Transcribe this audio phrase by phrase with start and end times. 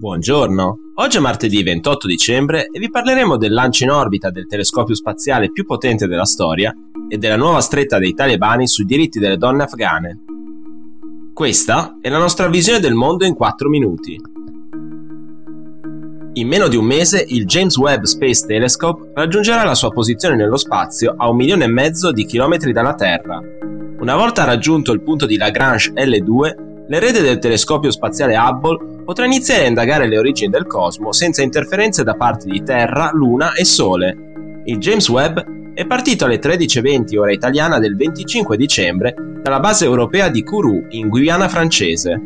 [0.00, 4.94] Buongiorno, oggi è martedì 28 dicembre e vi parleremo del lancio in orbita del telescopio
[4.94, 6.74] spaziale più potente della storia
[7.06, 10.24] e della nuova stretta dei talebani sui diritti delle donne afghane.
[11.34, 14.18] Questa è la nostra visione del mondo in 4 minuti.
[16.32, 20.56] In meno di un mese il James Webb Space Telescope raggiungerà la sua posizione nello
[20.56, 23.38] spazio a un milione e mezzo di chilometri dalla Terra.
[23.98, 29.64] Una volta raggiunto il punto di Lagrange L2, l'erede del telescopio spaziale Hubble potrà iniziare
[29.64, 34.62] a indagare le origini del cosmo senza interferenze da parte di Terra, Luna e Sole.
[34.64, 35.38] Il James Webb
[35.72, 41.08] è partito alle 13.20 ora italiana del 25 dicembre dalla base europea di Kourou in
[41.08, 42.20] Guyana francese.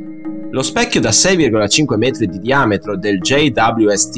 [0.50, 4.16] Lo specchio da 6,5 metri di diametro del JWST,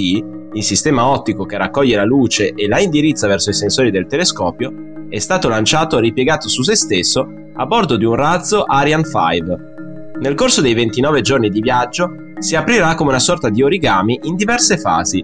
[0.52, 4.72] il sistema ottico che raccoglie la luce e la indirizza verso i sensori del telescopio,
[5.08, 9.74] è stato lanciato ripiegato su se stesso a bordo di un razzo Ariane 5.
[10.18, 14.36] Nel corso dei 29 giorni di viaggio si aprirà come una sorta di origami in
[14.36, 15.22] diverse fasi.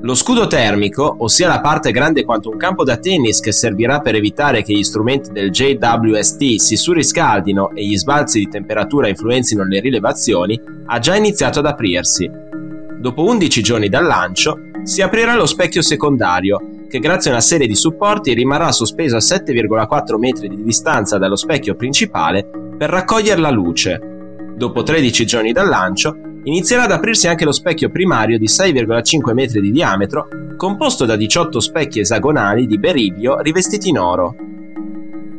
[0.00, 4.14] Lo scudo termico, ossia la parte grande quanto un campo da tennis che servirà per
[4.14, 9.80] evitare che gli strumenti del JWST si surriscaldino e gli sbalzi di temperatura influenzino le
[9.80, 12.30] rilevazioni, ha già iniziato ad aprirsi.
[13.00, 17.66] Dopo 11 giorni dal lancio, si aprirà lo specchio secondario, che grazie a una serie
[17.66, 23.50] di supporti rimarrà sospeso a 7,4 metri di distanza dallo specchio principale per raccogliere la
[23.50, 24.17] luce.
[24.58, 29.60] Dopo 13 giorni dal lancio, inizierà ad aprirsi anche lo specchio primario di 6,5 metri
[29.60, 34.34] di diametro, composto da 18 specchi esagonali di berillio rivestiti in oro.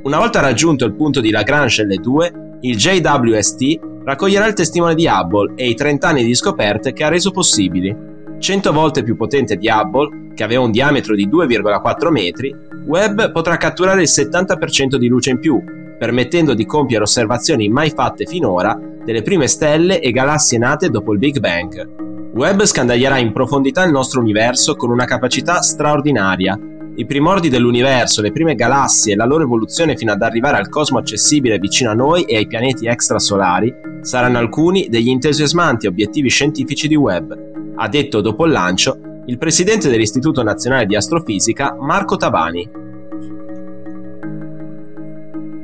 [0.04, 5.52] Una volta raggiunto il punto di Lagrange L2, il JWST raccoglierà il testimone di Hubble
[5.58, 7.94] e i 30 anni di scoperte che ha reso possibili.
[8.40, 13.58] 100 volte più potente di Hubble, che aveva un diametro di 2,4 metri, Webb potrà
[13.58, 15.62] catturare il 70% di luce in più,
[16.00, 21.20] permettendo di compiere osservazioni mai fatte finora delle prime stelle e galassie nate dopo il
[21.20, 22.32] Big Bang.
[22.34, 26.58] Webb scandaglierà in profondità il nostro universo con una capacità straordinaria.
[26.96, 31.00] I primordi dell'universo, le prime galassie e la loro evoluzione fino ad arrivare al cosmo
[31.00, 36.96] accessibile vicino a noi e ai pianeti extrasolari saranno alcuni degli entusiasmanti obiettivi scientifici di
[36.96, 37.34] Webb,
[37.76, 38.98] ha detto dopo il lancio
[39.30, 42.79] il presidente dell'Istituto Nazionale di Astrofisica Marco Tabani.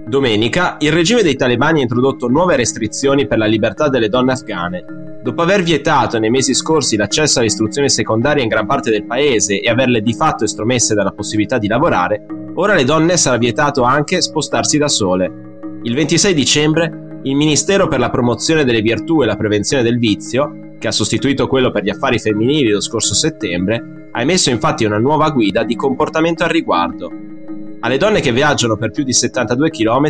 [0.07, 4.85] Domenica, il regime dei talebani ha introdotto nuove restrizioni per la libertà delle donne afghane.
[5.23, 9.67] Dopo aver vietato nei mesi scorsi l'accesso all'istruzione secondaria in gran parte del paese e
[9.67, 12.23] averle di fatto estromesse dalla possibilità di lavorare,
[12.53, 15.79] ora alle donne sarà vietato anche spostarsi da sole.
[15.81, 20.75] Il 26 dicembre, il Ministero per la promozione delle virtù e la prevenzione del vizio,
[20.77, 24.99] che ha sostituito quello per gli affari femminili lo scorso settembre, ha emesso infatti una
[24.99, 27.09] nuova guida di comportamento al riguardo,
[27.85, 30.09] alle donne che viaggiano per più di 72 km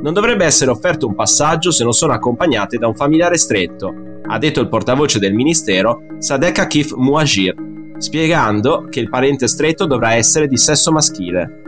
[0.00, 3.92] non dovrebbe essere offerto un passaggio se non sono accompagnate da un familiare stretto,
[4.26, 7.54] ha detto il portavoce del ministero Sadek Akif Muajir,
[7.98, 11.60] spiegando che il parente stretto dovrà essere di sesso maschile.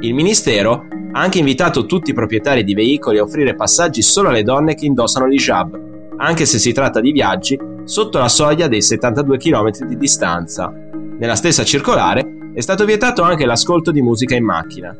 [0.00, 4.42] Il ministero ha anche invitato tutti i proprietari di veicoli a offrire passaggi solo alle
[4.42, 5.78] donne che indossano l'hijab,
[6.16, 10.72] anche se si tratta di viaggi sotto la soglia dei 72 km di distanza.
[11.18, 14.92] Nella stessa circolare è stato vietato anche l'ascolto di musica in macchina.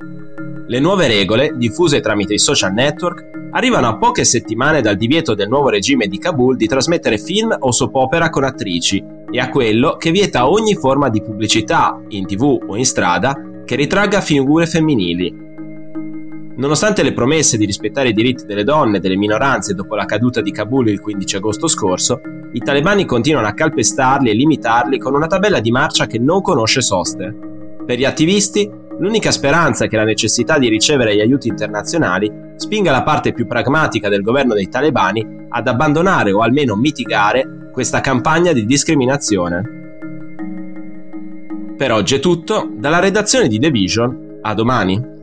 [0.68, 5.48] Le nuove regole, diffuse tramite i social network, arrivano a poche settimane dal divieto del
[5.48, 9.96] nuovo regime di Kabul di trasmettere film o soap opera con attrici e a quello
[9.96, 15.47] che vieta ogni forma di pubblicità, in tv o in strada, che ritragga figure femminili.
[16.58, 20.40] Nonostante le promesse di rispettare i diritti delle donne e delle minoranze dopo la caduta
[20.40, 22.20] di Kabul il 15 agosto scorso,
[22.52, 26.80] i talebani continuano a calpestarli e limitarli con una tabella di marcia che non conosce
[26.80, 27.32] soste.
[27.86, 28.68] Per gli attivisti,
[28.98, 33.46] l'unica speranza è che la necessità di ricevere gli aiuti internazionali spinga la parte più
[33.46, 39.62] pragmatica del governo dei talebani ad abbandonare o almeno mitigare questa campagna di discriminazione.
[41.76, 45.17] Per oggi è tutto, dalla redazione di The Vision, a domani.